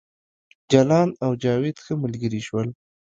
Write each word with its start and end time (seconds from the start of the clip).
جلان 0.71 1.09
او 1.23 1.31
جاوید 1.43 1.77
ښه 1.85 1.93
ملګري 2.03 2.41
شول 2.47 2.67